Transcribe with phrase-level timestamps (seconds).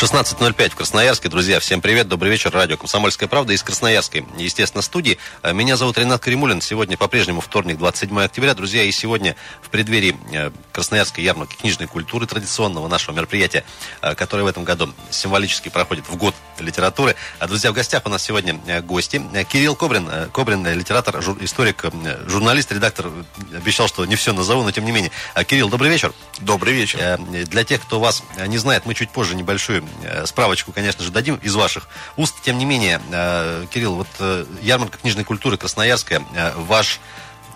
[0.00, 1.28] 16.05 в Красноярске.
[1.28, 2.52] Друзья, всем привет, добрый вечер.
[2.52, 5.18] Радио «Комсомольская правда» из Красноярской, естественно, студии.
[5.42, 6.60] А, меня зовут Ренат Каримулин.
[6.60, 8.54] Сегодня по-прежнему вторник, 27 октября.
[8.54, 13.64] Друзья, и сегодня в преддверии э, Красноярской ярмарки книжной культуры, традиционного нашего мероприятия,
[14.00, 17.16] э, которое в этом году символически проходит в год литературы.
[17.40, 19.20] А, друзья, в гостях у нас сегодня э, гости.
[19.50, 21.86] Кирилл Кобрин, Кобрин литератор, жур, историк,
[22.28, 23.10] журналист, редактор.
[23.52, 25.10] Обещал, что не все назову, но тем не менее.
[25.44, 26.12] Кирилл, добрый вечер.
[26.38, 27.18] Добрый вечер.
[27.18, 29.87] Для тех, кто вас не знает, мы чуть позже небольшую Э,
[30.26, 32.34] справочку, конечно же, дадим из ваших уст.
[32.42, 36.22] Тем не менее, э, Кирилл, вот э, ярмарка книжной культуры Красноярская,
[36.56, 37.00] ваш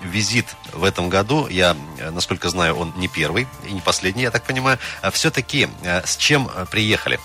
[0.02, 1.76] визит в этом году, я,
[2.10, 4.78] насколько знаю, он не первый и не последний, я так понимаю.
[5.00, 7.20] А Все-таки с чем приехали?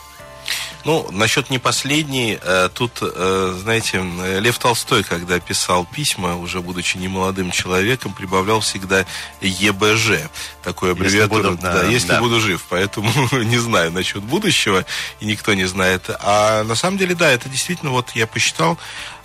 [0.88, 4.02] Ну, насчет не последней, э, тут, э, знаете,
[4.40, 9.06] Лев Толстой, когда писал письма, уже будучи немолодым человеком, прибавлял всегда
[9.42, 10.30] ЕБЖ,
[10.64, 11.40] такой аббревиатуру.
[11.40, 12.22] Если буду, да, да, если да.
[12.22, 13.12] буду жив, поэтому
[13.44, 14.86] не знаю насчет будущего,
[15.20, 16.10] и никто не знает.
[16.22, 18.78] А на самом деле, да, это действительно, вот я посчитал,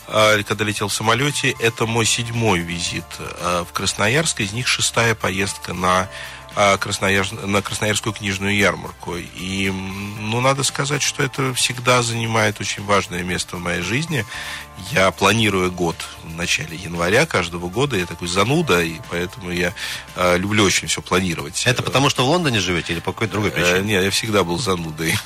[0.08, 3.06] э, когда летел в самолете, это мой седьмой визит
[3.41, 6.08] в Красноярск, из них шестая поездка на
[6.55, 7.31] а, Краснояр...
[7.33, 9.17] на Красноярскую книжную ярмарку.
[9.17, 14.25] И, ну, надо сказать, что это всегда занимает очень важное место в моей жизни.
[14.91, 17.97] Я планирую год в начале января каждого года.
[17.97, 19.73] Я такой зануда, и поэтому я
[20.17, 21.62] э, люблю очень все планировать.
[21.67, 23.78] Это потому, что в Лондоне живете или по какой-то другой причине?
[23.78, 25.15] Э, нет, я всегда был занудой.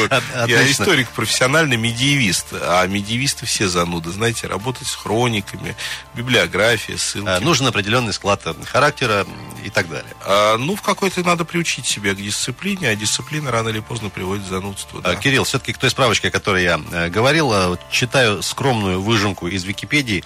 [0.46, 2.46] Я историк, профессиональный медиевист.
[2.52, 4.10] А медиевисты все зануды.
[4.10, 5.76] Знаете, работать с хрониками,
[6.14, 7.28] библиография, ссылки.
[7.28, 9.26] А, нужен определенный склад характера
[9.64, 10.12] и так далее.
[10.24, 14.44] А, ну, в какой-то надо приучить себя к дисциплине, а дисциплина рано или поздно приводит
[14.44, 15.02] к занудству.
[15.22, 19.64] Кирилл, все-таки к той справочке, о которой я э, говорил, читаю скромно скромную выжимку из
[19.64, 20.22] Википедии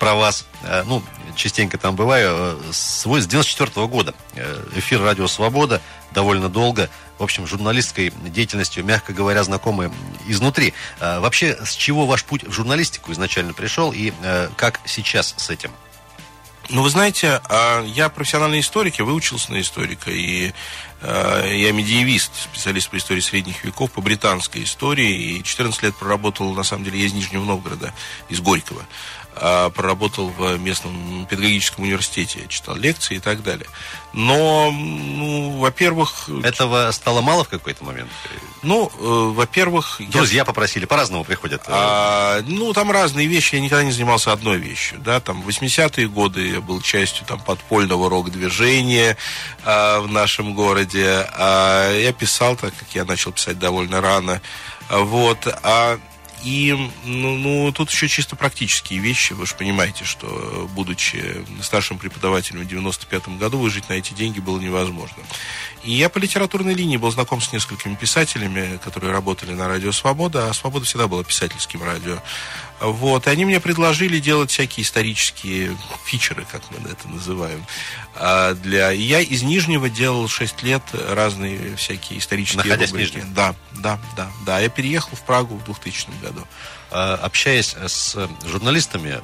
[0.00, 0.46] про вас.
[0.64, 1.00] Э, ну,
[1.36, 2.58] частенько там бываю.
[2.58, 4.14] Э, свой с 94 -го года.
[4.34, 6.90] Э, эфир «Радио Свобода» довольно долго.
[7.18, 9.92] В общем, журналистской деятельностью, мягко говоря, знакомы
[10.26, 10.74] изнутри.
[11.00, 14.12] Вообще, с чего ваш путь в журналистику изначально пришел и
[14.56, 15.70] как сейчас с этим?
[16.70, 20.52] Ну, вы знаете, а, я профессиональный историк, я выучился на историка, и
[21.06, 26.62] я медиевист, специалист по истории средних веков, по британской истории, и 14 лет проработал, на
[26.62, 27.92] самом деле, я из Нижнего Новгорода,
[28.28, 28.86] из Горького.
[29.36, 33.66] А, проработал в местном педагогическом университете, читал лекции и так далее.
[34.12, 36.28] Но, ну, во-первых...
[36.44, 38.10] Этого стало мало в какой-то момент?
[38.62, 38.92] Ну, э,
[39.34, 40.00] во-первых...
[40.08, 40.44] Друзья я...
[40.44, 41.62] попросили, по-разному приходят.
[41.66, 46.48] А, ну, там разные вещи, я никогда не занимался одной вещью, да, там, 80-е годы
[46.48, 49.16] я был частью, там, подпольного рок-движения
[49.64, 54.40] а, в нашем городе, а, я писал, так как я начал писать довольно рано,
[54.88, 55.98] вот, а
[56.44, 59.32] и ну, ну, тут еще чисто практические вещи.
[59.32, 64.60] Вы же понимаете, что, будучи старшим преподавателем в 95 году, выжить на эти деньги было
[64.60, 65.16] невозможно.
[65.84, 70.50] И я по литературной линии был знаком с несколькими писателями, которые работали на радио «Свобода»,
[70.50, 72.18] а «Свобода» всегда была писательским радио.
[72.80, 77.64] Вот, и они мне предложили делать всякие исторические фичеры, как мы это называем.
[78.14, 78.92] А для...
[78.92, 83.12] И я из Нижнего делал 6 лет разные всякие исторические Находясь рубрики.
[83.12, 83.34] в Нижнем?
[83.34, 84.60] Да, да, да, да.
[84.60, 86.46] Я переехал в Прагу в 2000 году.
[86.90, 89.20] А, общаясь с журналистами,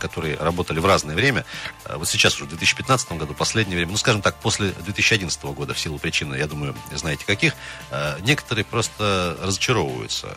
[0.00, 1.44] которые работали в разное время,
[1.84, 5.74] а, вот сейчас уже в 2015 году, последнее время, ну, скажем так, после 2011 года,
[5.74, 7.54] в силу причин, я думаю, знаете каких,
[7.92, 10.36] а, некоторые просто разочаровываются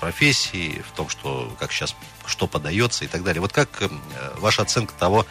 [0.00, 1.94] профессии, в том, что как сейчас
[2.26, 3.40] что подается и так далее.
[3.40, 3.88] Вот как э,
[4.36, 5.26] ваша оценка того,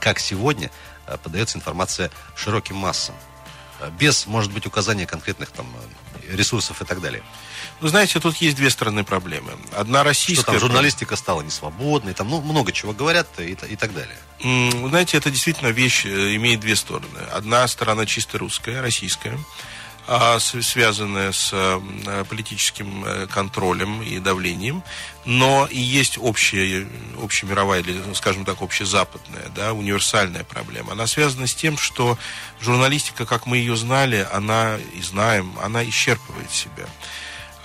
[0.00, 0.70] как сегодня
[1.06, 3.14] э, подается информация широким массам?
[3.80, 5.66] Э, без, может быть, указания конкретных там
[6.30, 7.22] ресурсов и так далее.
[7.80, 9.52] Ну, знаете, тут есть две стороны проблемы.
[9.72, 10.42] Одна российская...
[10.42, 14.16] Что там журналистика стала несвободной, там ну, много чего говорят и, и так далее.
[14.88, 17.18] Знаете, это действительно вещь имеет две стороны.
[17.32, 19.38] Одна сторона чисто русская, российская,
[20.40, 24.82] связанная с э, политическим э, контролем и давлением,
[25.26, 26.86] но и есть общая,
[27.22, 30.92] общемировая или, скажем так, общезападная, да, универсальная проблема.
[30.92, 32.18] Она связана с тем, что
[32.60, 36.86] журналистика, как мы ее знали, она и знаем, она исчерпывает себя.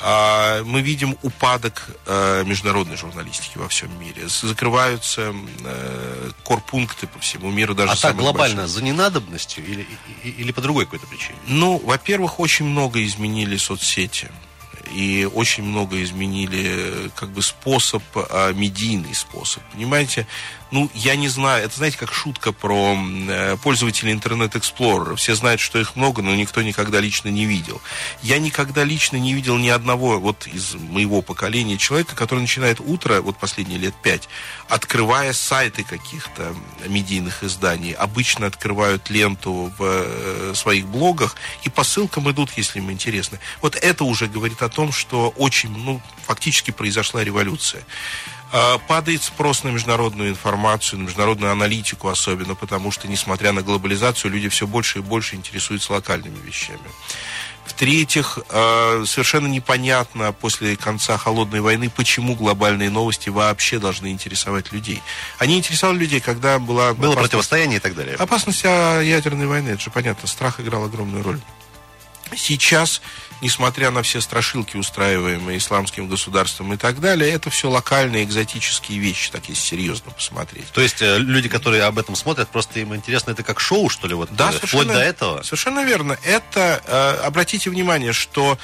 [0.06, 4.28] А, мы видим упадок э, международной журналистики во всем мире.
[4.28, 5.34] Закрываются
[5.64, 7.74] э, корпункты по всему миру.
[7.74, 8.76] Даже а так глобально больших.
[8.76, 9.88] за ненадобностью или,
[10.24, 11.38] или по другой какой-то причине?
[11.48, 14.30] Ну, во-первых, очень много изменили соцсети
[14.94, 19.64] и очень много изменили как бы способ, а, медийный способ.
[19.72, 20.28] Понимаете,
[20.74, 25.16] ну, я не знаю, это, знаете, как шутка про э, пользователей Internet Explorer.
[25.18, 27.80] Все знают, что их много, но никто никогда лично не видел.
[28.24, 33.22] Я никогда лично не видел ни одного вот из моего поколения человека, который начинает утро,
[33.22, 34.28] вот последние лет пять,
[34.68, 36.56] открывая сайты каких-то
[36.88, 37.92] медийных изданий.
[37.92, 43.38] Обычно открывают ленту в э, своих блогах и по ссылкам идут, если им интересно.
[43.62, 47.84] Вот это уже говорит о том, что очень, ну, фактически произошла революция.
[48.56, 54.30] А, падает спрос на международную информацию, на международную аналитику особенно, потому что, несмотря на глобализацию,
[54.30, 56.78] люди все больше и больше интересуются локальными вещами.
[57.66, 65.02] В-третьих, а, совершенно непонятно после конца холодной войны, почему глобальные новости вообще должны интересовать людей.
[65.40, 66.94] Они интересовали людей, когда была...
[66.94, 68.18] Было противостояние и так далее.
[68.18, 71.40] Опасность ядерной войны, это же понятно, страх играл огромную роль.
[72.36, 73.02] Сейчас
[73.42, 79.32] несмотря на все страшилки, устраиваемые исламским государством и так далее, это все локальные экзотические вещи,
[79.32, 80.66] так если серьезно посмотреть.
[80.74, 84.08] То есть э, люди, которые об этом смотрят, просто им интересно, это как шоу, что
[84.08, 85.44] ли, вот да, э, вплоть до этого?
[85.44, 86.18] Совершенно верно.
[86.24, 88.58] Это, э, обратите внимание, что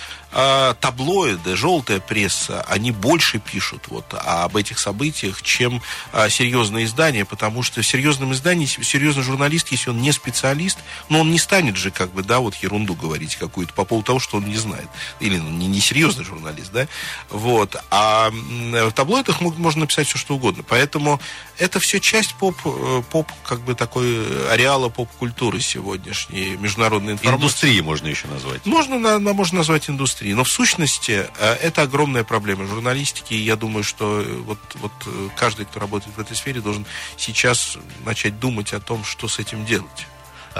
[0.80, 5.82] таблоиды, желтая пресса, они больше пишут вот об этих событиях, чем
[6.30, 10.78] серьезные издания, потому что в серьезном издании, серьезный журналист, если он не специалист,
[11.10, 14.20] но он не станет же, как бы, да, вот ерунду говорить какую-то по поводу того,
[14.20, 14.88] что он не знает.
[15.20, 16.88] Или ну, не, не серьезный журналист, да?
[17.30, 17.76] Вот.
[17.90, 20.64] А в таблоидах можно написать все, что угодно.
[20.68, 21.20] Поэтому
[21.58, 27.38] это все часть поп, э, поп как бы такой ареала поп-культуры сегодняшней, международной информации.
[27.40, 28.66] Индустрии можно еще назвать.
[28.66, 30.34] Можно, можно назвать индустрией.
[30.34, 33.34] Но в сущности э, это огромная проблема журналистики.
[33.34, 34.92] И я думаю, что э, вот, вот
[35.36, 36.86] каждый, кто работает в этой сфере, должен
[37.18, 40.08] сейчас начать думать о том, что с этим делать.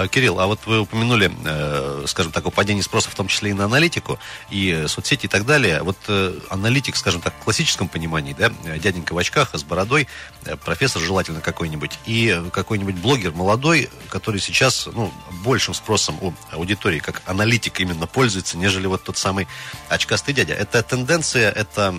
[0.00, 3.52] А, Кирилл, а вот вы упомянули, э, скажем так, упадение спроса в том числе и
[3.52, 4.18] на аналитику,
[4.48, 5.82] и соцсети и так далее.
[5.82, 10.08] Вот э, аналитик, скажем так, в классическом понимании, да, дяденька в очках, с бородой,
[10.46, 15.12] э, профессор желательно какой-нибудь, и какой-нибудь блогер молодой, который сейчас, ну,
[15.44, 19.48] большим спросом у аудитории, как аналитик именно пользуется, нежели вот тот самый
[19.90, 20.54] очкастый дядя.
[20.54, 21.94] Это тенденция, это...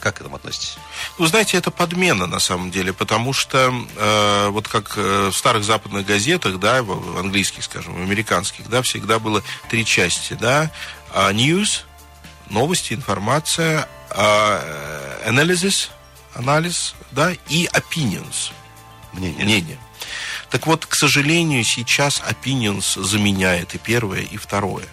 [0.00, 0.76] Как к этому относитесь?
[1.18, 6.06] Ну, знаете, это подмена на самом деле, потому что э, вот как в старых западных
[6.06, 10.70] газетах, да, в английских, скажем, в американских, да, всегда было три части, да,
[11.14, 11.82] uh, news,
[12.50, 15.88] новости, информация, uh, analysis,
[16.34, 18.52] анализ, да, и opinions,
[19.12, 19.44] мнение.
[19.44, 19.78] мнение.
[20.50, 24.86] Так вот, к сожалению, сейчас opinions заменяет и первое, и второе.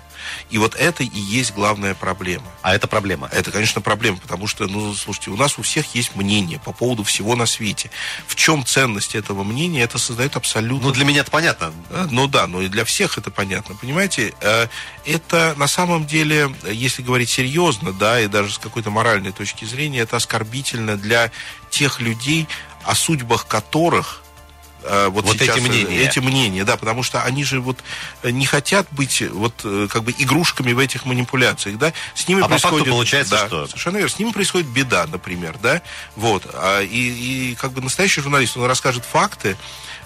[0.50, 2.46] И вот это и есть главная проблема.
[2.62, 3.30] А это проблема?
[3.32, 7.04] Это, конечно, проблема, потому что, ну, слушайте, у нас у всех есть мнение по поводу
[7.04, 7.90] всего на свете.
[8.28, 10.88] В чем ценность этого мнения, это создает абсолютно...
[10.88, 11.74] Ну, для меня это понятно.
[11.90, 13.76] Э, ну да, но и для всех это понятно.
[13.76, 14.68] Понимаете, э,
[15.06, 20.00] это на самом деле, если говорить серьезно, да, и даже с какой-то моральной точки зрения,
[20.00, 21.32] это оскорбительно для
[21.70, 22.48] тех людей,
[22.84, 24.23] о судьбах которых
[25.10, 26.02] вот, вот сейчас, эти мнения.
[26.02, 27.78] Эти мнения, да, потому что они же вот
[28.22, 32.42] э, не хотят быть вот э, как бы игрушками в этих манипуляциях, да, с ними
[32.42, 32.90] а происходит...
[32.90, 33.68] получается да, что?
[33.68, 35.82] Совершенно верно, с ними происходит беда, например, да,
[36.16, 39.56] вот, а, и, и как бы настоящий журналист, он расскажет факты, э,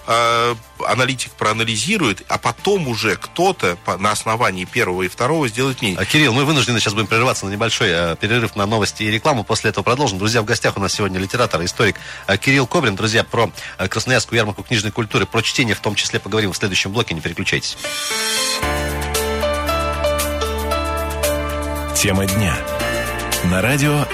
[0.08, 6.00] аналитик проанализирует, а потом уже кто-то на основании первого и второго сделает мнение.
[6.00, 9.44] А, Кирилл, мы вынуждены сейчас будем прерываться на небольшой э, перерыв на новости и рекламу.
[9.44, 10.18] После этого продолжим.
[10.18, 11.96] Друзья, в гостях у нас сегодня литератор, историк
[12.26, 12.96] э, Кирилл Кобрин.
[12.96, 16.92] Друзья, про э, Красноярскую ярмарку книжной культуры, про чтение в том числе поговорим в следующем
[16.92, 17.14] блоке.
[17.14, 17.76] Не переключайтесь.
[21.96, 22.56] Тема дня.
[23.44, 24.06] На радио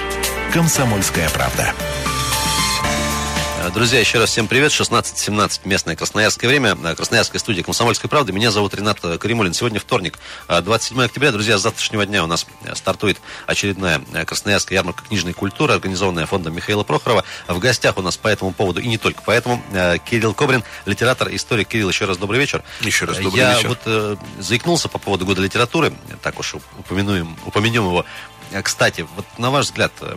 [0.51, 1.73] «Комсомольская правда».
[3.73, 4.71] Друзья, еще раз всем привет.
[4.71, 6.75] 16.17 местное красноярское время.
[6.95, 8.31] Красноярская студия «Комсомольской правды».
[8.31, 9.53] Меня зовут Ренат Каримулин.
[9.53, 11.31] Сегодня вторник, 27 октября.
[11.31, 16.83] Друзья, с завтрашнего дня у нас стартует очередная Красноярская ярмарка книжной культуры, организованная фондом Михаила
[16.83, 17.23] Прохорова.
[17.47, 19.61] В гостях у нас по этому поводу и не только поэтому
[20.09, 21.67] Кирилл Кобрин, литератор, историк.
[21.67, 22.63] Кирилл, еще раз добрый вечер.
[22.81, 23.63] Еще раз добрый Я вечер.
[23.63, 25.93] Я вот э, заикнулся по поводу года литературы.
[26.21, 28.05] Так уж упомянем, упомянем его.
[28.63, 30.15] Кстати, вот на ваш взгляд, э,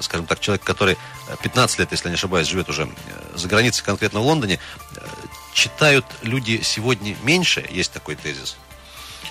[0.00, 0.96] скажем так, человек, который
[1.42, 4.58] 15 лет, если не ошибаюсь, живет уже э, за границей, конкретно в Лондоне,
[4.96, 5.00] э,
[5.52, 8.56] читают люди сегодня меньше, есть такой тезис?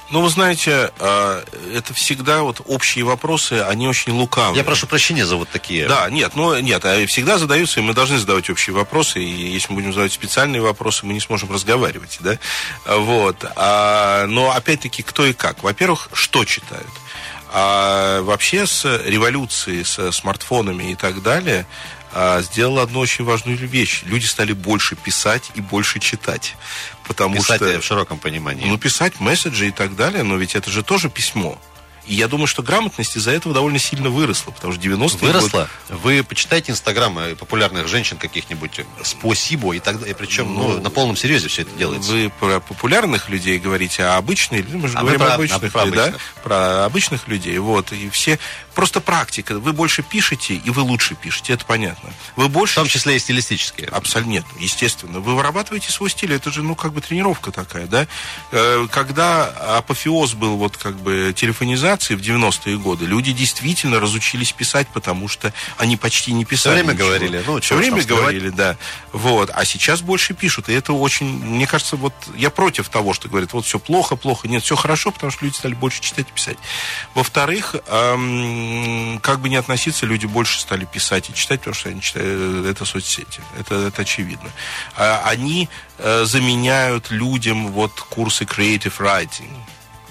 [0.10, 4.58] Ну, вы знаете, э, это всегда вот общие вопросы, они очень лукавые.
[4.58, 5.86] Я прошу прощения за вот такие.
[5.88, 9.70] Да, нет, ну нет, а всегда задаются, и мы должны задавать общие вопросы, и если
[9.70, 12.38] мы будем задавать специальные вопросы, мы не сможем разговаривать, да,
[12.86, 13.46] вот.
[13.58, 15.62] А, но опять-таки, кто и как.
[15.62, 16.88] Во-первых, что читают?
[17.52, 21.66] А вообще с революцией, с смартфонами и так далее,
[22.14, 24.04] а, сделала одну очень важную вещь.
[24.06, 26.56] Люди стали больше писать и больше читать.
[27.08, 28.66] Потому писать что, в широком понимании.
[28.66, 31.60] Ну, писать месседжи и так далее, но ведь это же тоже письмо.
[32.08, 35.70] И я думаю, что грамотность из-за этого довольно сильно выросла, потому что 90 Выросла?
[35.90, 36.00] Год...
[36.00, 41.18] Вы почитайте инстаграмы популярных женщин каких-нибудь, спасибо, и так далее, причем ну, ну, на полном
[41.18, 42.12] серьезе все это делается.
[42.12, 45.86] Вы про популярных людей говорите, а обычные, мы же а говорим про, обычных, а, про
[45.86, 46.22] людей, обычных.
[46.36, 46.42] да?
[46.42, 48.40] Про обычных людей, вот, и все,
[48.74, 52.10] просто практика, вы больше пишете, и вы лучше пишете, это понятно.
[52.38, 52.74] Вы больше...
[52.74, 53.90] В том числе и стилистические.
[53.90, 55.20] Абсолютно, нет, естественно.
[55.20, 58.08] Вы вырабатываете свой стиль, это же, ну, как бы тренировка такая, да?
[58.52, 59.48] Э, когда
[59.78, 61.34] апофеоз был вот как бы
[61.98, 66.76] телефонизации в 90-е годы, люди действительно разучились писать, потому что они почти не писали.
[66.76, 67.08] Все время ничего.
[67.08, 67.44] говорили.
[67.46, 68.78] Ну, Все время говорили, да.
[69.12, 69.52] Вот.
[69.54, 70.70] А сейчас больше пишут.
[70.70, 74.48] И это очень, мне кажется, вот я против того, что говорят, вот все плохо, плохо.
[74.48, 76.58] Нет, все хорошо, потому что люди стали больше читать и писать.
[77.14, 82.02] Во-вторых, эм, как бы не относиться, люди больше стали писать и читать, потому что они
[82.02, 83.42] читают, это соцсети.
[83.60, 84.50] Это, это очевидно.
[84.96, 89.52] А, они э, заменяют людям вот курсы creative writing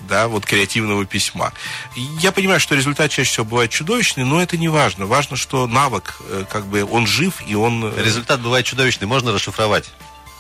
[0.09, 1.53] да, вот креативного письма.
[1.95, 5.07] Я понимаю, что результат чаще всего бывает чудовищный, но это не важно.
[5.07, 7.85] Важно, что навык, э, как бы, он жив, и он...
[7.85, 9.91] Э, результат бывает чудовищный, можно расшифровать.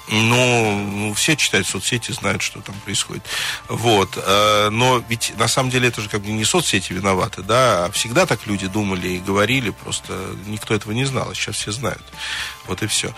[0.08, 3.24] Ну, ну, все читают соцсети, знают, что там происходит.
[3.68, 4.16] Вот.
[4.16, 7.90] Э, но ведь на самом деле это же как бы не соцсети виноваты, да, а
[7.90, 12.02] всегда так люди думали и говорили, просто никто этого не знал, а сейчас все знают.
[12.66, 13.12] Вот и все.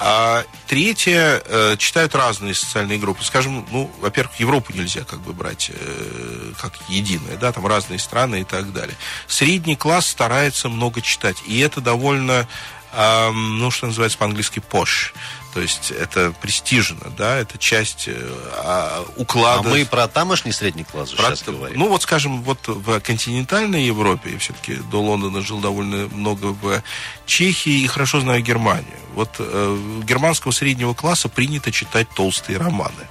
[0.00, 3.24] А третье, э, читают разные социальные группы.
[3.24, 8.42] Скажем, ну, во-первых, Европу нельзя как бы брать э, как единое, да, там разные страны
[8.42, 8.96] и так далее.
[9.26, 12.46] Средний класс старается много читать, и это довольно,
[12.94, 15.12] ну, что называется по-английски posh.
[15.58, 19.68] То есть это престижно, да, это часть э, уклада.
[19.68, 21.76] А мы про тамошний средний класс про, сейчас говорим.
[21.76, 26.80] Ну вот, скажем, вот в континентальной Европе, я все-таки до Лондона жил довольно много в
[27.26, 28.86] Чехии и хорошо знаю Германию.
[29.14, 33.08] Вот э, германского среднего класса принято читать толстые романы.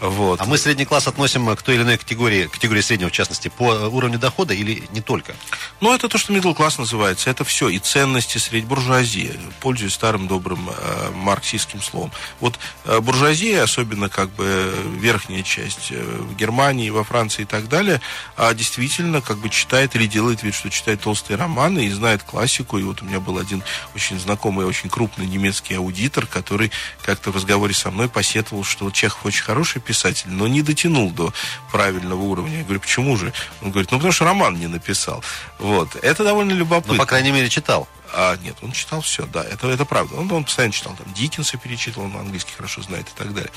[0.00, 0.40] Вот.
[0.40, 3.64] А мы средний класс относим к той или иной категории, категории среднего, в частности, по
[3.64, 5.34] уровню дохода или не только?
[5.80, 7.30] Ну, это то, что middle класс называется.
[7.30, 7.68] Это все.
[7.68, 12.12] И ценности средь буржуазия, пользуясь старым добрым э, марксистским словом.
[12.40, 17.68] Вот э, буржуазия, особенно как бы верхняя часть э, в Германии, во Франции и так
[17.68, 18.00] далее,
[18.36, 22.78] э, действительно как бы читает или делает вид, что читает толстые романы и знает классику.
[22.78, 23.62] И вот у меня был один
[23.94, 26.70] очень знакомый, очень крупный немецкий аудитор, который
[27.02, 31.32] как-то в разговоре со мной посетовал, что Чехов очень хороший писатель, но не дотянул до
[31.70, 32.58] правильного уровня.
[32.58, 33.32] Я говорю, почему же?
[33.62, 35.22] Он говорит, ну потому что роман не написал.
[35.58, 35.96] Вот.
[35.96, 36.94] Это довольно любопытно.
[36.94, 37.88] Ну, по крайней мере, читал.
[38.12, 40.16] А, нет, он читал все, да, это, это правда.
[40.16, 43.50] Он, он постоянно читал, там, Диккенса перечитывал, он английский хорошо знает и так далее.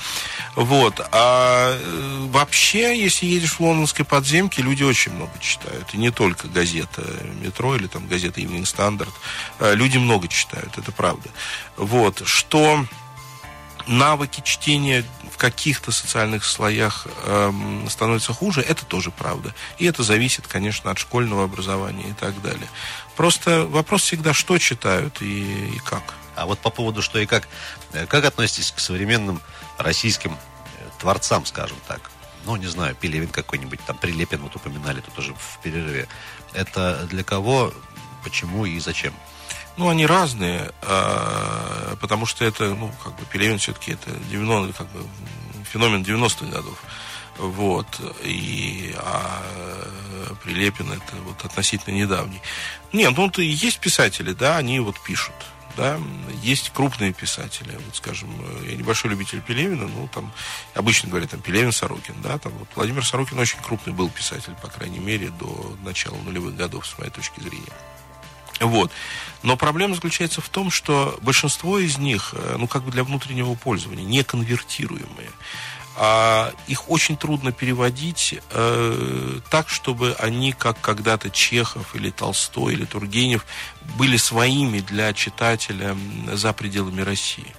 [0.56, 1.00] Вот.
[1.12, 5.94] А э, вообще, если едешь в лондонской подземке, люди очень много читают.
[5.94, 7.02] И не только газета
[7.40, 9.12] «Метро» или там газета «Evening Standard».
[9.60, 11.28] А, люди много читают, это правда.
[11.76, 12.22] Вот.
[12.26, 12.84] Что
[13.86, 15.04] навыки чтения
[15.40, 17.52] каких-то социальных слоях э,
[17.88, 19.54] становятся хуже, это тоже правда.
[19.78, 22.68] И это зависит, конечно, от школьного образования и так далее.
[23.16, 26.02] Просто вопрос всегда, что читают и, и как.
[26.36, 27.48] А вот по поводу что и как,
[27.94, 29.40] э, как относитесь к современным
[29.78, 30.36] российским э,
[31.00, 32.10] творцам, скажем так?
[32.44, 36.06] Ну, не знаю, Пелевин какой-нибудь, там Прилепин вот упоминали тут уже в перерыве.
[36.52, 37.72] Это для кого,
[38.22, 39.14] почему и зачем?
[39.80, 44.86] Ну, они разные, а, потому что это, ну, как бы Пелевин все-таки это 90, как
[44.92, 45.00] бы,
[45.72, 46.82] феномен 90-х годов.
[47.38, 47.86] Вот.
[48.22, 49.42] И а
[50.44, 52.42] Прилепин это вот относительно недавний.
[52.92, 55.34] Нет, ну то есть писатели, да, они вот пишут.
[55.78, 55.98] Да,
[56.42, 57.78] есть крупные писатели.
[57.86, 58.28] Вот, скажем,
[58.68, 60.30] я небольшой любитель Пелевина, ну, там,
[60.74, 64.68] обычно говорят, там, Пелевин, Сорокин, да, там, вот, Владимир Сорокин очень крупный был писатель, по
[64.68, 67.72] крайней мере, до начала нулевых годов, с моей точки зрения.
[68.60, 68.92] Вот.
[69.42, 73.54] Но проблема заключается в том, что большинство из них, э, ну, как бы для внутреннего
[73.54, 75.30] пользования, не конвертируемые.
[75.96, 82.84] А их очень трудно переводить э, так, чтобы они, как когда-то Чехов или Толстой или
[82.84, 83.44] Тургенев,
[83.96, 85.96] были своими для читателя
[86.32, 87.54] за пределами России.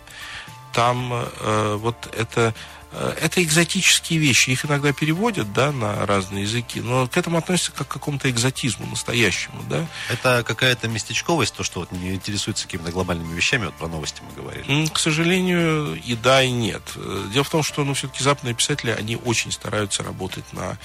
[0.74, 2.56] Там э, вот это
[2.92, 4.50] это экзотические вещи.
[4.50, 8.86] Их иногда переводят, да, на разные языки, но к этому относятся как к какому-то экзотизму
[8.86, 9.88] настоящему, да.
[10.10, 14.42] Это какая-то местечковость, то, что вот не интересуется какими-то глобальными вещами, вот про новости мы
[14.42, 14.88] говорили.
[14.88, 16.82] К сожалению, и да, и нет.
[16.96, 20.78] Э, дело в том, что, ну, все-таки западные писатели, они очень стараются работать на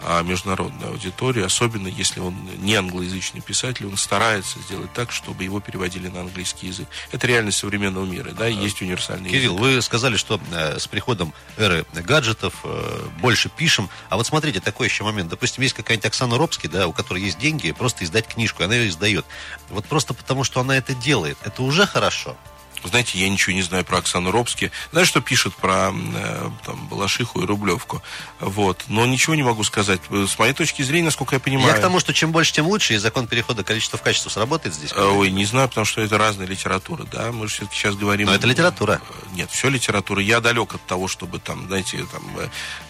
[0.00, 5.60] а международной аудитории, особенно если он не англоязычный писатель, он старается сделать так, чтобы его
[5.60, 6.88] переводили на английский язык.
[7.12, 9.60] Это реальность современного мира, да, есть универсальный Кирилл, язык.
[9.60, 14.86] вы сказали, что э, с приходом эры гаджетов э, больше пишем, а вот смотрите, такой
[14.86, 18.62] еще момент, допустим, есть какая-нибудь Оксана Робский, да, у которой есть деньги, просто издать книжку,
[18.62, 19.26] она ее издает.
[19.68, 22.36] Вот просто потому, что она это делает, это уже хорошо.
[22.84, 24.70] Знаете, я ничего не знаю про Оксану Робски.
[24.92, 28.02] Знаешь, что пишут про э, там, Балашиху и Рублевку?
[28.40, 28.84] Вот.
[28.88, 30.00] Но ничего не могу сказать.
[30.10, 31.68] С моей точки зрения, насколько я понимаю...
[31.68, 34.74] Я к тому, что чем больше, тем лучше, и закон перехода количества в качество сработает
[34.74, 34.92] здесь?
[34.92, 37.32] Ой, не знаю, потому что это разная литература, да.
[37.32, 38.28] Мы же все-таки сейчас говорим...
[38.28, 39.00] Но это литература.
[39.32, 40.22] Нет, все литература.
[40.22, 42.22] Я далек от того, чтобы там, знаете, там,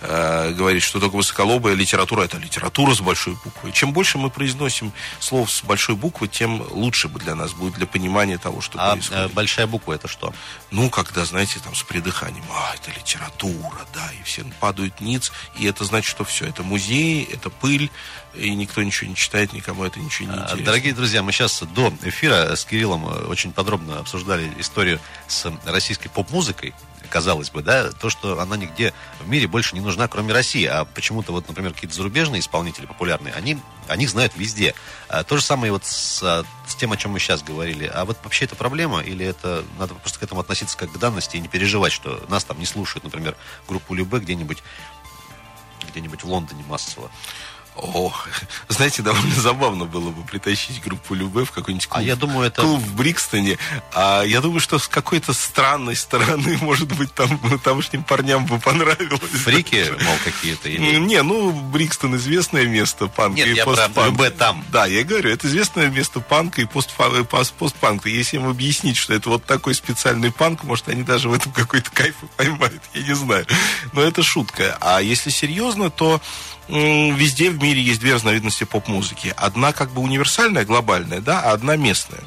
[0.02, 2.22] э, говорить, что только высоколобая литература.
[2.22, 3.72] Это литература с большой буквы.
[3.72, 7.86] Чем больше мы произносим слов с большой буквы, тем лучше бы для нас будет, для
[7.86, 9.32] понимания того, что а, происходит.
[9.32, 10.34] Большая буква букву это что?
[10.70, 15.66] Ну, когда, знаете, там с придыханием, а, это литература, да, и все падают ниц, и
[15.66, 17.90] это значит, что все, это музей, это пыль,
[18.34, 20.64] и никто ничего не читает, никому это ничего не а, интересно.
[20.64, 26.08] Дорогие друзья, мы сейчас до эфира с Кириллом э, очень подробно обсуждали историю с российской
[26.08, 26.74] поп-музыкой,
[27.08, 30.64] казалось бы, да, то, что она нигде в мире больше не нужна, кроме России.
[30.64, 34.74] А почему-то вот, например, какие-то зарубежные исполнители популярные, они, они знают везде.
[35.08, 37.90] А, то же самое вот с, а, с тем, о чем мы сейчас говорили.
[37.92, 41.36] А вот вообще это проблема или это надо просто к этому относиться как к данности
[41.36, 43.36] и не переживать, что нас там не слушают, например,
[43.66, 44.62] группу Любе где-нибудь
[45.90, 47.10] где-нибудь в Лондоне массово.
[47.80, 48.12] О,
[48.68, 52.62] знаете, довольно забавно было бы притащить группу Любе в какой-нибудь клуб, а я думаю, это...
[52.62, 53.56] клуб в Брикстоне.
[53.92, 59.30] А я думаю, что с какой-то странной стороны, может быть, там тамошним парням бы понравилось.
[59.30, 60.68] Фрики, мол, какие-то?
[60.68, 60.98] Или...
[60.98, 64.10] Не, ну, Брикстон известное место панка Нет, и я постпанка.
[64.10, 64.64] Любе там.
[64.70, 68.08] Да, я говорю, это известное место панка и постпанка.
[68.08, 71.90] Если им объяснить, что это вот такой специальный панк, может, они даже в этом какой-то
[71.92, 73.46] кайф поймают, я не знаю.
[73.92, 74.76] Но это шутка.
[74.80, 76.20] А если серьезно, то
[76.68, 79.34] везде в мире есть две разновидности поп-музыки.
[79.36, 82.22] Одна как бы универсальная, глобальная, да, а одна местная.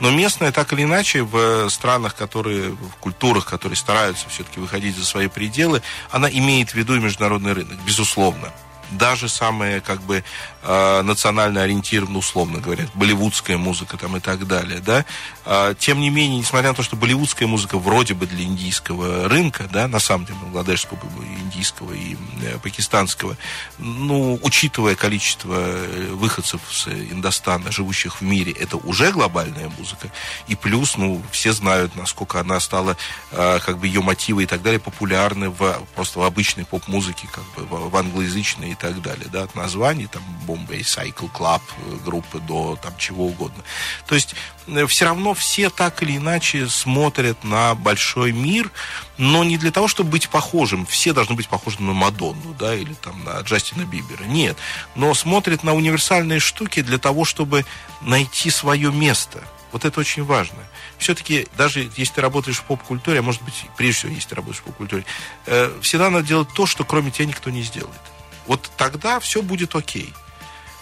[0.00, 5.06] Но местная, так или иначе, в странах, которые, в культурах, которые стараются все-таки выходить за
[5.06, 8.52] свои пределы, она имеет в виду и международный рынок, безусловно
[8.90, 10.24] даже самая как бы
[10.62, 15.04] э, национально ориентированная, условно говоря, болливудская музыка там и так далее, да,
[15.44, 19.68] э, тем не менее, несмотря на то, что болливудская музыка вроде бы для индийского рынка,
[19.72, 20.98] да, на самом деле, бангладешского,
[21.44, 23.36] индийского и э, пакистанского,
[23.78, 30.10] ну, учитывая количество э, выходцев с Индостана, живущих в мире, это уже глобальная музыка,
[30.48, 32.96] и плюс, ну, все знают, насколько она стала,
[33.32, 37.44] э, как бы ее мотивы и так далее популярны в, просто в обычной поп-музыке, как
[37.56, 42.38] бы в, в англоязычной так далее, да, от названий, там, Bombay Cycle Club, э, группы
[42.40, 43.62] до там чего угодно.
[44.06, 44.34] То есть
[44.68, 48.70] э, все равно все так или иначе смотрят на большой мир,
[49.18, 50.86] но не для того, чтобы быть похожим.
[50.86, 54.24] Все должны быть похожи на Мадонну, да, или там на Джастина Бибера.
[54.24, 54.56] Нет.
[54.94, 57.64] Но смотрят на универсальные штуки для того, чтобы
[58.00, 59.42] найти свое место.
[59.72, 60.58] Вот это очень важно.
[60.98, 64.62] Все-таки, даже если ты работаешь в поп-культуре, а может быть, прежде всего, если ты работаешь
[64.62, 65.04] в поп-культуре,
[65.46, 68.00] э, всегда надо делать то, что кроме тебя никто не сделает
[68.46, 70.12] вот тогда все будет окей.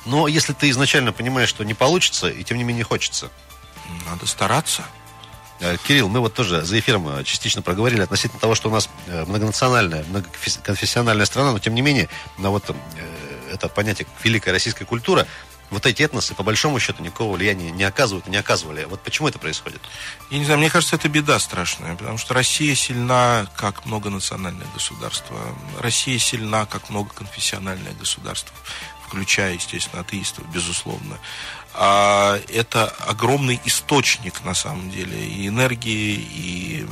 [0.06, 3.30] Но если ты изначально понимаешь, что не получится, и тем не менее хочется.
[4.06, 4.82] Надо стараться.
[5.60, 8.88] Э, Кирилл, мы вот тоже за эфиром э, частично проговорили относительно того, что у нас
[9.06, 12.64] э, многонациональная, многоконфессиональная страна, но тем не менее, на вот
[13.50, 15.26] это понятие великая российская культура,
[15.74, 18.84] вот эти этносы, по большому счету, никакого влияния не оказывают, не оказывали.
[18.84, 19.82] Вот почему это происходит?
[20.30, 25.36] Я не знаю, мне кажется, это беда страшная, потому что Россия сильна как многонациональное государство.
[25.80, 28.56] Россия сильна как многоконфессиональное государство,
[29.06, 31.18] включая, естественно, атеистов, безусловно.
[31.74, 36.86] А это огромный источник, на самом деле, и энергии, и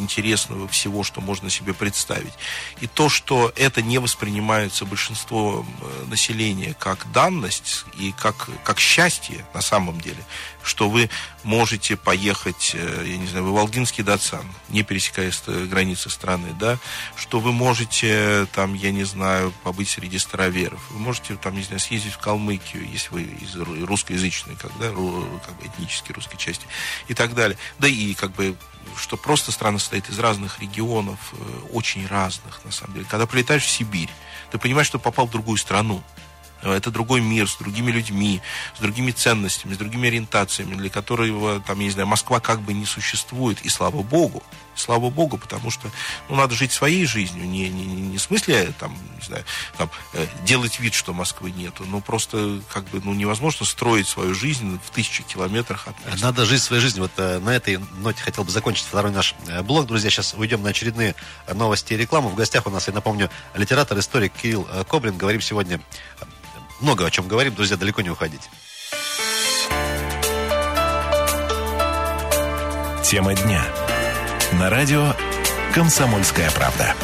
[0.00, 2.32] интересного всего, что можно себе представить.
[2.80, 9.44] И то, что это не воспринимается большинство э, населения как данность и как, как счастье
[9.54, 10.24] на самом деле,
[10.62, 11.10] что вы
[11.42, 16.78] можете поехать, э, я не знаю, в Волгинский Датсан, не пересекая границы страны, да,
[17.16, 21.80] что вы можете, там, я не знаю, побыть среди староверов, вы можете, там, не знаю,
[21.80, 26.66] съездить в Калмыкию, если вы из русскоязычной, как, да, как бы этнической русской части
[27.08, 27.58] и так далее.
[27.78, 28.56] Да и, как бы,
[28.96, 31.36] что просто страна состоит из разных регионов, э,
[31.72, 33.06] очень разных, на самом деле.
[33.08, 34.10] Когда прилетаешь в Сибирь,
[34.50, 36.02] ты понимаешь, что попал в другую страну.
[36.62, 38.40] Это другой мир с другими людьми,
[38.76, 42.72] с другими ценностями, с другими ориентациями, для которого, там, я не знаю, Москва как бы
[42.72, 43.60] не существует.
[43.62, 44.42] И слава богу,
[44.74, 45.90] слава богу, потому что
[46.28, 49.44] ну, надо жить своей жизнью, не, не, не в смысле там, не знаю,
[49.76, 54.34] там, э, делать вид, что Москвы нету, но просто как бы ну, невозможно строить свою
[54.34, 56.26] жизнь в тысячи километрах от места.
[56.26, 57.04] Надо жить своей жизнью.
[57.04, 59.86] Вот э, на этой ноте хотел бы закончить второй наш э, блог.
[59.86, 61.14] Друзья, сейчас уйдем на очередные
[61.52, 62.28] новости и рекламу.
[62.28, 65.16] В гостях у нас, я напомню, литератор, историк Кирилл Коблин.
[65.16, 65.80] Говорим сегодня
[66.82, 67.54] много о чем говорим.
[67.54, 68.48] Друзья, далеко не уходите.
[73.04, 73.64] Тема дня.
[74.58, 75.14] На радио
[75.74, 76.94] «Комсомольская правда».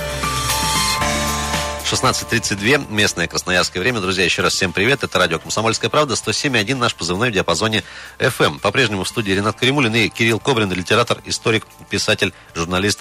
[1.91, 4.01] 16.32, местное красноярское время.
[4.01, 5.05] Друзья, еще раз всем привет.
[5.05, 7.83] Это радио «Комсомольская правда», 107.1, наш позывной в диапазоне
[8.19, 8.61] FM.
[8.61, 13.01] По-прежнему в студии Ренат Каримулин и Кирилл Кобрин, литератор, историк, писатель, журналист,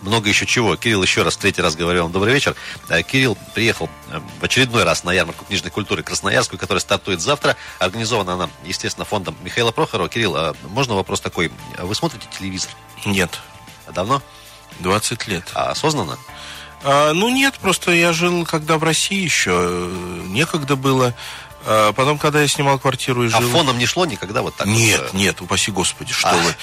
[0.00, 0.76] много еще чего.
[0.76, 2.54] Кирилл, еще раз, третий раз говорю вам добрый вечер.
[2.88, 7.56] Э, Кирилл приехал э, в очередной раз на ярмарку книжной культуры Красноярскую, которая стартует завтра.
[7.78, 10.08] Организована она, естественно, фондом Михаила Прохорова.
[10.08, 11.50] Кирилл, а можно вопрос такой?
[11.78, 12.70] Вы смотрите телевизор?
[13.04, 13.40] Нет.
[13.92, 14.22] Давно?
[14.80, 15.44] 20 лет.
[15.54, 16.18] А осознанно?
[16.84, 19.88] А, ну нет, просто я жил, когда в России еще
[20.26, 21.14] некогда было.
[21.64, 23.50] А потом, когда я снимал квартиру и А жил...
[23.50, 24.66] фоном не шло никогда вот так?
[24.66, 26.36] Нет, вот, э, нет, упаси Господи, что А.
[26.36, 26.54] вы.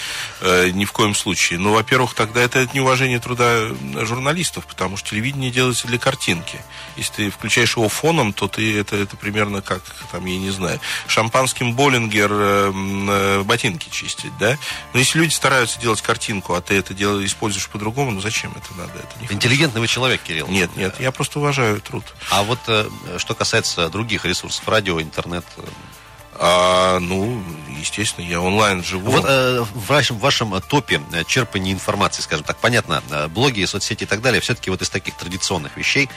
[0.42, 1.60] Э, ни в коем случае.
[1.60, 3.68] Ну, во-первых, тогда это неуважение труда
[4.06, 6.60] журналистов, потому что телевидение делается для картинки.
[6.98, 9.82] Если ты включаешь его фоном, то ты это, это примерно как,
[10.12, 14.58] там, я не знаю, шампанским Боллингер э, э, ботинки чистить, да?
[14.94, 18.74] Но если люди стараются делать картинку, а ты это делаешь, используешь по-другому, ну зачем это
[18.78, 18.94] надо?
[19.00, 19.34] Это не.
[19.34, 20.48] Интеллигентный вы человек, Кирилл.
[20.48, 22.04] Нет, нет, я просто уважаю труд.
[22.32, 25.64] А вот э, что касается других ресурсов, радио, интернет, э,
[26.42, 27.44] А, ну,
[27.78, 29.12] естественно, я онлайн живу.
[29.12, 33.66] Вот э, в вашем, в вашем э, топе э, черпания информации, скажем так, понятно, блоги,
[33.66, 36.10] соцсети и так далее, все-таки вот из таких традиционных вещей,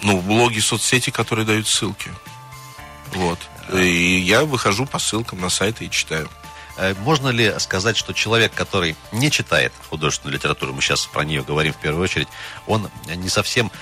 [0.00, 2.12] ну, блоги, соцсети, которые дают ссылки.
[3.14, 3.40] Вот.
[3.72, 6.28] И я выхожу по ссылкам на сайты и читаю.
[7.00, 11.72] можно ли сказать, что человек, который не читает художественную литературу, мы сейчас про нее говорим
[11.72, 12.28] в первую очередь,
[12.66, 13.72] он не совсем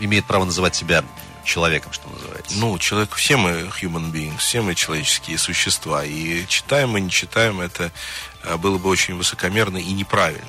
[0.00, 1.02] имеет право называть себя
[1.46, 2.58] человеком, что называется?
[2.58, 6.04] Ну, человек, все мы human beings, все мы человеческие существа.
[6.04, 7.90] И читаем и не читаем, это
[8.42, 10.44] э, было бы очень высокомерно и неправильно.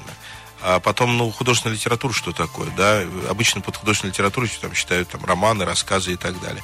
[0.61, 3.03] А потом, ну, художественная литература, что такое, да?
[3.29, 6.63] Обычно под художественной литературой там считают там романы, рассказы и так далее.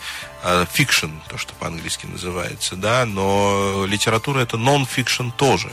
[0.74, 5.72] Fiction, то, что по-английски называется, да, но литература это нон-фикшн тоже.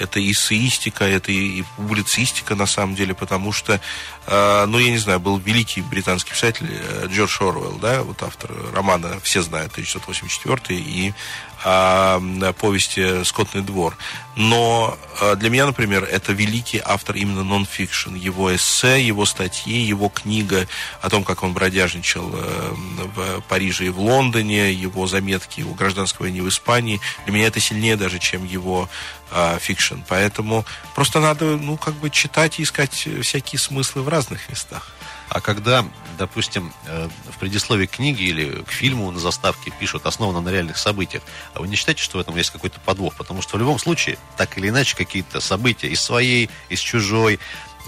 [0.00, 3.80] Это и эссеистика, это и, публицистика на самом деле, потому что,
[4.26, 8.50] э, ну, я не знаю, был великий британский писатель э, Джордж Оруэлл, да, вот автор
[8.74, 11.14] романа, все знают, 1984 и
[11.62, 13.96] повести «Скотный двор».
[14.36, 18.14] Но э, для меня, например, это великий автор именно нон-фикшн.
[18.14, 20.66] Его эссе, его статьи, его книга
[21.02, 22.74] о том, как он бродяжничал э,
[23.14, 27.00] в Париже и в Лондоне, его заметки о гражданской войне в Испании.
[27.24, 28.88] Для меня это сильнее даже, чем его
[29.30, 29.96] э, fiction.
[30.08, 34.86] Поэтому просто надо, ну, как бы читать и искать всякие смыслы в разных местах.
[35.30, 35.86] А когда,
[36.18, 40.76] допустим, э, в предисловии к книге или к фильму на заставке пишут основано на реальных
[40.76, 41.22] событиях,
[41.54, 43.14] а вы не считаете, что в этом есть какой-то подвох?
[43.14, 47.38] Потому что в любом случае, так или иначе, какие-то события из своей, из чужой,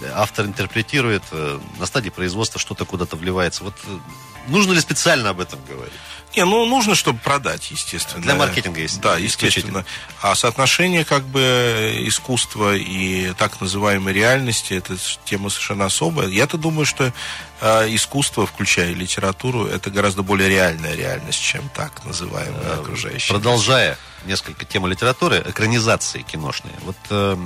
[0.01, 3.65] э, автор интерпретирует, э, на стадии производства что-то куда-то вливается.
[3.65, 3.75] Вот
[4.47, 5.93] нужно ли специально об этом говорить?
[6.35, 8.23] Не, ну нужно, чтобы продать, естественно.
[8.23, 9.01] Для маркетинга, есть.
[9.01, 9.85] Да, естественно.
[10.21, 16.29] А соотношение как бы искусства и так называемой реальности, это тема совершенно особая.
[16.29, 17.13] Я-то думаю, что
[17.61, 23.33] э, искусство, включая литературу, это гораздо более реальная реальность, чем так называемая окружающая.
[23.33, 26.75] Продолжая несколько тему литературы, экранизации киношные.
[26.85, 27.37] Вот э,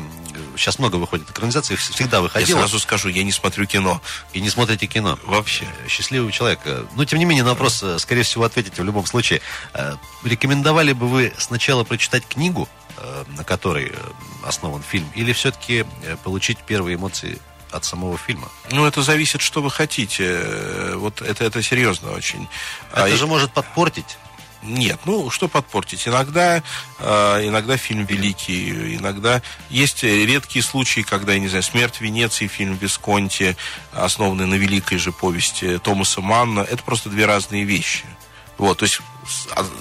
[0.57, 2.59] сейчас много выходит экранизаций, всегда Я выходило.
[2.59, 4.01] сразу скажу, я не смотрю кино.
[4.33, 5.19] И не смотрите кино.
[5.25, 5.67] Вообще.
[5.89, 6.61] Счастливый человек.
[6.95, 9.41] Но, тем не менее, на вопрос, э, скорее всего, ответите в любом случае.
[9.75, 13.97] Э, Рекомендовали бы вы сначала прочитать книгу, э, на которой э,
[14.47, 17.39] основан фильм, или все-таки э, получить первые эмоции
[17.73, 18.49] от самого фильма?
[18.71, 20.93] Ну, это зависит, что вы хотите.
[20.95, 22.49] Вот это, это серьезно очень.
[22.93, 24.17] А Это и- же может подпортить.
[24.63, 26.09] Нет, ну что подпортить?
[26.09, 26.63] Иногда,
[26.99, 32.77] э, иногда фильм великий, иногда есть редкие случаи, когда, я не знаю, «Смерть Венеции», фильм
[32.77, 33.57] Висконти,
[33.93, 38.05] основанный на великой же повести Томаса Манна, это просто две разные вещи.
[38.59, 39.01] Вот, то есть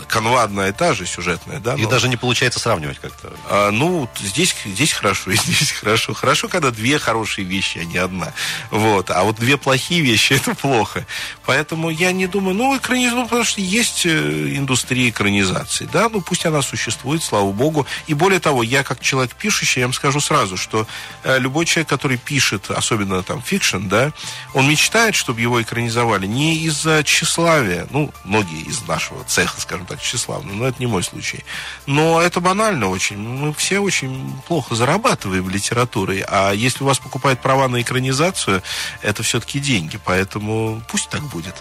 [0.08, 1.75] канва одна и та же, сюжетная, да?
[1.75, 3.34] И но- даже не получается сравнивать как-то.
[3.49, 6.13] а, ну, здесь, здесь хорошо, и здесь хорошо.
[6.13, 8.34] Хорошо, когда две хорошие вещи, а не одна.
[8.71, 9.10] Вот.
[9.12, 11.05] А вот две плохие вещи, это плохо.
[11.45, 16.45] Поэтому я не думаю, ну, экранизация, потому что есть э, индустрия экранизации, да, ну, пусть
[16.45, 17.86] она существует, слава богу.
[18.08, 20.88] И более того, я как человек пишущий, я вам скажу сразу, что
[21.23, 24.12] э, любой человек, который пишет, особенно там fiction, да,
[24.53, 29.99] он мечтает, чтобы его экранизовали не из-за тщеславия, ну, многие из нашего цеха, скажем так,
[30.01, 31.43] тщеславны, но это не мой случай.
[31.85, 33.17] Но это банально очень.
[33.17, 38.63] Мы все очень плохо зарабатываем литературой, а если у вас покупают права на экранизацию,
[39.01, 41.55] это все-таки деньги, поэтому пусть так будет.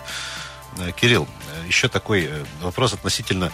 [0.78, 3.50] Э, Кирилл, э, еще такой э, вопрос относительно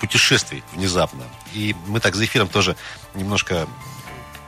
[0.00, 1.22] путешествий внезапно.
[1.52, 2.76] И мы так за эфиром тоже
[3.14, 3.68] немножко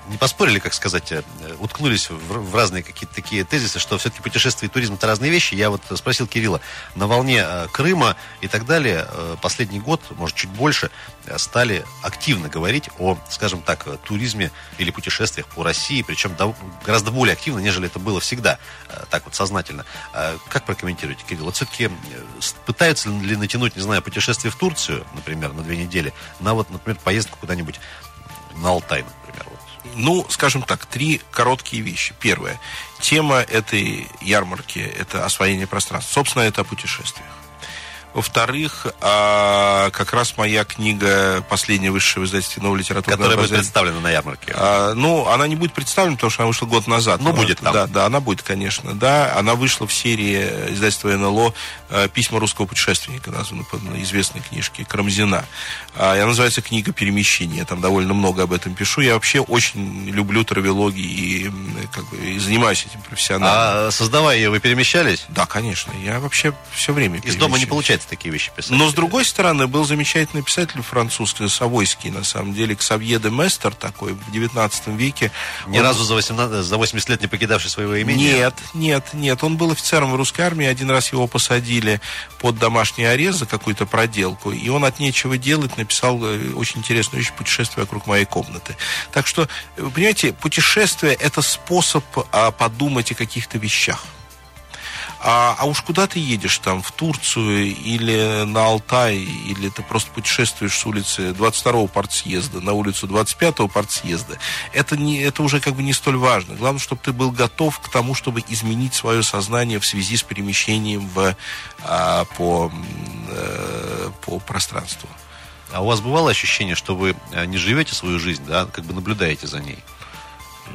[0.09, 1.23] не поспорили, как сказать, э,
[1.59, 5.55] уткнулись в, в разные какие-то такие тезисы, что все-таки путешествие и туризм это разные вещи.
[5.55, 6.61] Я вот спросил Кирилла,
[6.95, 10.91] на волне э, Крыма и так далее, э, последний год, может, чуть больше,
[11.37, 16.37] стали активно говорить о, скажем так, туризме или путешествиях по России, причем
[16.85, 18.59] гораздо более активно, нежели это было всегда,
[19.09, 19.87] так вот сознательно.
[20.49, 21.47] Как прокомментируете, Кирилл?
[21.47, 21.91] Вот все-таки
[22.67, 27.01] пытаются ли натянуть, не знаю, путешествие в Турцию, например, на две недели, на вот, например,
[27.03, 27.81] поездку куда-нибудь
[28.57, 29.05] на Алтай.
[29.95, 32.15] Ну, скажем так, три короткие вещи.
[32.21, 32.61] Первое.
[33.01, 36.13] Тема этой ярмарки– это освоение пространства.
[36.13, 37.29] Собственно, это о путешествиях.
[38.15, 43.17] Во-вторых, а, как раз моя книга «Последняя высшая в издательстве новой литературы».
[43.17, 44.53] Которая будет представлена на ярмарке.
[44.55, 47.21] А, ну, она не будет представлена, потому что она вышла год назад.
[47.21, 47.73] Ну, будет там.
[47.73, 49.35] Да, да, она будет, конечно, да.
[49.37, 50.39] Она вышла в серии
[50.73, 51.55] издательства НЛО
[52.13, 55.45] «Письма русского путешественника», названа по известной книжке Крамзина.
[55.97, 57.59] Она называется «Книга перемещения».
[57.59, 59.01] Я там довольно много об этом пишу.
[59.01, 61.51] Я вообще очень люблю травелоги и,
[61.93, 63.87] как бы, и занимаюсь этим профессионально.
[63.87, 65.25] А создавая ее, вы перемещались?
[65.29, 65.93] Да, конечно.
[66.03, 68.71] Я вообще все время Из дома не получается такие вещи писать.
[68.71, 73.75] Но, с другой стороны, был замечательный писатель французский, Савойский, на самом деле, Ксавье де Местер
[73.75, 75.31] такой, в 19 веке.
[75.67, 75.85] Ни он...
[75.85, 78.25] разу за, 18, за 80 лет не покидавший своего имени?
[78.25, 79.45] Нет, нет, нет.
[79.45, 81.84] Он был офицером в русской армии, один раз его посадили
[82.39, 87.23] под домашний арест за какую-то проделку, и он от нечего делать написал э, очень интересную
[87.23, 88.77] вещь «Путешествие вокруг моей комнаты».
[89.13, 94.05] Так что, понимаете, путешествие– это способ а, подумать о каких-то вещах.
[95.27, 100.11] А, а уж куда ты едешь там, в Турцию или на Алтай, или ты просто
[100.11, 104.37] путешествуешь с улицы 22-го партсъезда на улицу 25-го партсъезда,
[104.75, 106.57] это, не, это уже как бы не столь важно.
[106.57, 111.09] Главное, чтобы ты был готов к тому, чтобы изменить свое сознание в связи с перемещением
[111.09, 111.35] в,
[111.83, 112.71] а, по,
[113.31, 115.09] а, по пространству.
[115.73, 118.93] А у вас бывало ощущение, что вы э, не живете свою жизнь, да, как бы
[118.93, 119.79] наблюдаете за ней?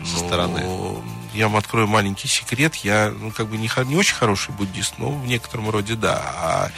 [0.06, 0.66] со ну, стороны?
[1.34, 2.76] Я вам открою маленький секрет.
[2.76, 6.22] Я, ну, как бы не, не очень хороший буддист, но в некотором роде да.
[6.36, 6.72] А,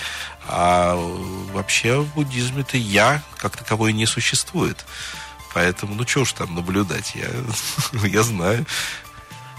[0.47, 0.95] а
[1.53, 4.85] вообще в буддизме-то я как таковой не существует.
[5.53, 7.27] Поэтому, ну, что уж там наблюдать, я,
[8.07, 8.65] я знаю.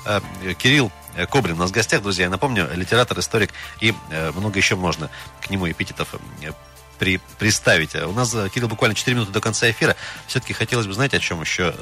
[0.04, 0.22] А,
[0.58, 0.92] Кирилл
[1.30, 2.24] Кобрин у нас в гостях, друзья.
[2.24, 3.50] Я напомню, литератор, историк
[3.80, 6.52] и э, много еще можно к нему эпитетов э,
[6.98, 7.94] при, приставить.
[7.94, 9.94] У нас, э, Кирилл, буквально 4 минуты до конца эфира.
[10.26, 11.74] Все-таки хотелось бы знать, о чем еще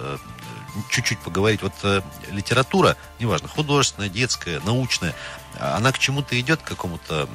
[0.88, 1.62] чуть-чуть поговорить.
[1.62, 5.14] Вот э, литература, неважно, художественная, детская, научная,
[5.58, 7.28] она к чему-то идет, к какому-то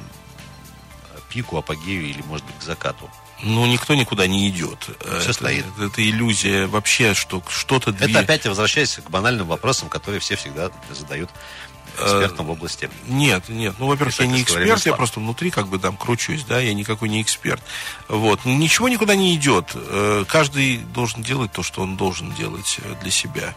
[1.28, 3.10] пику, апогею или, может быть, к закату?
[3.42, 4.88] Ну, никто никуда не идет.
[5.00, 5.66] Все это, стоит.
[5.76, 7.90] Это, это иллюзия вообще, что что-то...
[7.90, 11.30] Это опять возвращаясь к банальным вопросам, которые все всегда задают
[12.02, 12.90] экспертом в области.
[13.06, 13.74] Нет, нет.
[13.78, 17.08] Ну, во-первых, я не эксперт, я просто внутри как бы там кручусь, да, я никакой
[17.08, 17.62] не эксперт.
[18.08, 18.44] Вот.
[18.44, 19.72] Ничего никуда не идет.
[19.74, 23.54] Э, каждый должен делать то, что он должен делать э, для себя.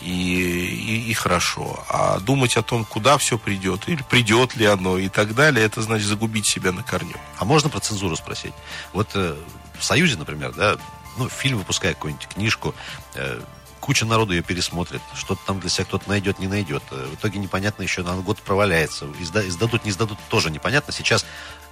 [0.00, 1.84] И, и, и хорошо.
[1.88, 5.80] А думать о том, куда все придет, или придет ли оно и так далее, это
[5.82, 7.16] значит загубить себя на корню.
[7.38, 8.54] А можно про цензуру спросить?
[8.92, 9.36] Вот э,
[9.78, 10.76] в Союзе, например, да,
[11.16, 12.74] ну, фильм выпускает какую-нибудь книжку,
[13.14, 13.40] э,
[13.82, 16.84] куча народу ее пересмотрит, что-то там для себя кто-то найдет, не найдет.
[16.92, 19.06] Э, в итоге непонятно еще, на год проваляется.
[19.20, 20.92] Изда, издадут, не издадут, тоже непонятно.
[20.92, 21.26] Сейчас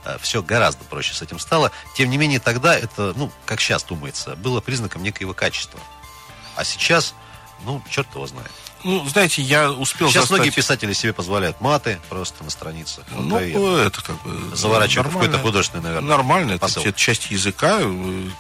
[0.04, 1.70] э, все гораздо проще с этим стало.
[1.94, 5.78] Тем не менее, тогда это, ну, как сейчас думается, было признаком некоего качества.
[6.56, 7.14] А сейчас,
[7.64, 8.50] ну, черт его знает.
[8.84, 10.38] Ну, знаете, я успел Сейчас застать...
[10.38, 13.04] многие писатели себе позволяют маты просто на страницах.
[13.10, 14.56] Ну, это как бы...
[14.56, 17.80] Заворачивать какой-то художественный, наверное, Нормально, это, это часть языка.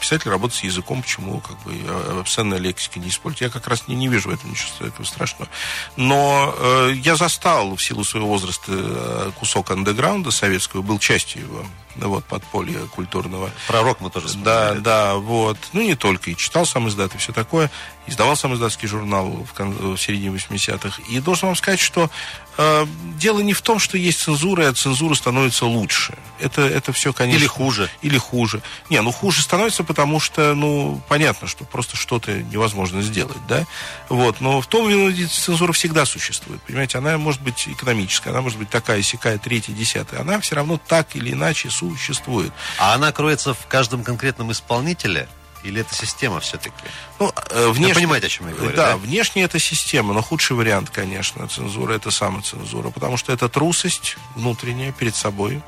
[0.00, 1.74] Писатель работает с языком, почему как бы
[2.20, 3.42] обсценная лексика не использует.
[3.42, 5.50] Я как раз не, не вижу в этом ничего этого страшного.
[5.96, 11.66] Но э, я застал в силу своего возраста э, кусок андеграунда советского, был частью его
[11.96, 13.50] вот, подполья культурного.
[13.66, 14.78] Пророк мы тоже вспоминали.
[14.78, 15.58] Да, да, вот.
[15.72, 16.30] Ну, не только.
[16.30, 17.70] И читал сам издат, и все такое.
[18.06, 21.02] Издавал сам издатский журнал в, кон- в середине 80-х.
[21.08, 22.10] И должен вам сказать, что
[22.56, 22.86] э,
[23.18, 26.14] дело не в том, что есть цензура, а цензура становится лучше.
[26.40, 27.38] Это, это все, конечно...
[27.38, 27.90] Или хуже.
[28.02, 28.62] Или хуже.
[28.88, 33.66] Не, ну хуже становится, потому что, ну, понятно, что просто что-то невозможно сделать, да?
[34.08, 34.40] Вот.
[34.40, 36.60] Но в том виде цензура всегда существует.
[36.62, 40.20] Понимаете, она может быть экономическая, она может быть такая, сякая, третья, десятая.
[40.20, 42.52] Она все равно так или иначе существует.
[42.78, 45.28] А она кроется в каждом конкретном исполнителе?
[45.62, 46.74] Или это система все-таки?
[47.18, 48.96] Ну, э, внешне, Вы понимаете, о чем я говорю, да, да?
[48.96, 54.92] внешне это система, но худший вариант, конечно, цензура, это самоцензура, потому что это трусость внутренняя
[54.92, 55.62] перед собой.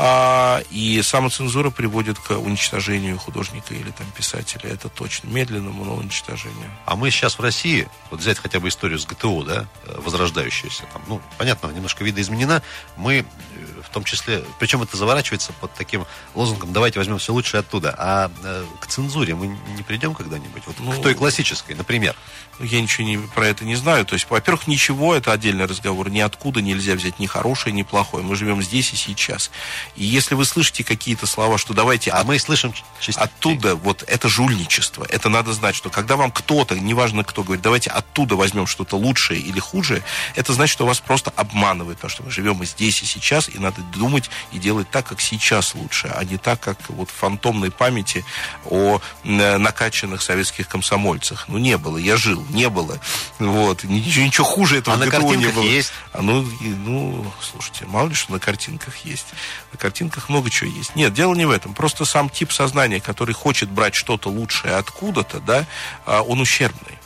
[0.00, 4.70] А, и самоцензура приводит к уничтожению художника или там писателя.
[4.70, 5.28] Это точно.
[5.28, 6.70] Медленному, но уничтожению.
[6.86, 11.02] А мы сейчас в России, вот взять хотя бы историю с ГТО, да, возрождающуюся, там,
[11.08, 12.62] ну, понятно, немножко видоизменена,
[12.96, 13.26] мы
[13.88, 17.94] в том числе, причем это заворачивается под таким лозунгом «давайте возьмем все лучшее оттуда».
[17.96, 19.46] А э, к цензуре мы
[19.76, 20.62] не придем когда-нибудь?
[20.66, 22.14] Вот ну, к той классической, например.
[22.60, 24.04] Я ничего не, про это не знаю.
[24.04, 26.10] То есть, во-первых, ничего, это отдельный разговор.
[26.10, 28.24] Ниоткуда нельзя взять ни хорошее, ни плохое.
[28.24, 29.50] Мы живем здесь и сейчас.
[29.94, 32.10] И если вы слышите какие-то слова, что давайте...
[32.10, 32.26] А от...
[32.26, 33.22] мы слышим частички.
[33.22, 35.06] Оттуда, вот это жульничество.
[35.08, 39.40] Это надо знать, что когда вам кто-то, неважно кто, говорит, давайте оттуда возьмем что-то лучшее
[39.40, 40.02] или хуже,
[40.34, 43.58] это значит, что вас просто обманывают, потому что мы живем и здесь, и сейчас, и
[43.58, 47.70] надо думать и делать так, как сейчас лучше, а не так, как вот в фантомной
[47.70, 48.24] памяти
[48.64, 51.46] о накачанных советских комсомольцах.
[51.48, 52.98] Ну, не было, я жил не было.
[53.38, 53.84] Вот.
[53.84, 55.62] Ничего, ничего хуже этого а на картинках не было.
[55.62, 55.92] есть?
[56.12, 59.26] А ну, и, ну, слушайте, мало ли что на картинках есть.
[59.72, 60.96] На картинках много чего есть.
[60.96, 61.74] Нет, дело не в этом.
[61.74, 65.66] Просто сам тип сознания, который хочет брать что-то лучшее откуда-то, да,
[66.06, 66.97] а, он ущербный.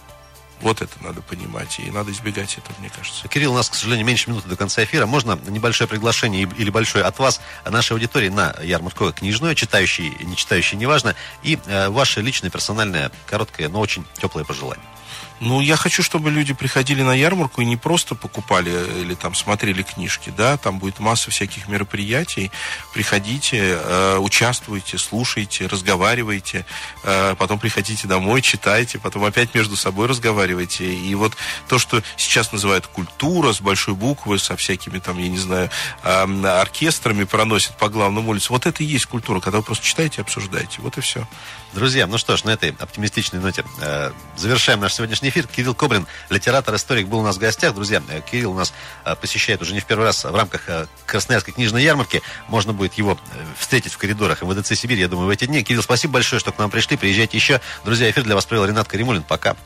[0.63, 3.27] Вот это надо понимать, и надо избегать этого, мне кажется.
[3.27, 5.07] Кирилл, у нас, к сожалению, меньше минуты до конца эфира.
[5.07, 10.79] Можно небольшое приглашение или большое от вас, нашей аудитории, на ярмарку книжную, читающий, не читающий,
[10.79, 14.85] неважно, и э, ваше личное, персональное, короткое, но очень теплое пожелание.
[15.45, 19.83] Ну, я хочу, чтобы люди приходили на ярмарку и не просто покупали или там смотрели
[19.83, 22.53] книжки, да, там будет масса всяких мероприятий.
[22.95, 26.65] Приходите, э, участвуйте, слушайте, разговаривайте,
[27.03, 30.95] э, потом приходите домой, читайте, потом опять между собой разговаривайте.
[30.95, 31.33] И вот
[31.67, 35.71] то, что сейчас называют культура с большой буквы, со всякими там, я не знаю,
[36.05, 40.19] э, оркестрами проносят по главному улицу, вот это и есть культура, когда вы просто читаете
[40.19, 40.81] и обсуждаете.
[40.83, 41.27] Вот и все.
[41.73, 45.47] Друзья, ну что ж, на этой оптимистичной ноте э, завершаем наш сегодняшний эфир.
[45.47, 47.75] Кирилл Кобрин, литератор, историк, был у нас в гостях.
[47.75, 48.73] Друзья, э, Кирилл у нас
[49.05, 52.23] э, посещает уже не в первый раз в рамках э, Красноярской книжной ярмарки.
[52.49, 53.19] Можно будет его
[53.59, 55.63] встретить в коридорах МВДЦ Сибирь, я думаю, в эти дни.
[55.65, 56.97] Кирилл, спасибо большое, что к нам пришли.
[56.97, 57.61] Приезжайте еще.
[57.85, 59.23] Друзья, эфир для вас провел Ренат Каримулин.
[59.23, 59.57] Пока.